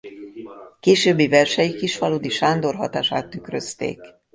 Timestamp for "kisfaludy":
1.75-2.29